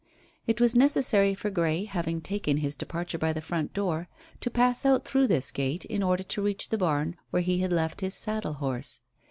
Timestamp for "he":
7.43-7.59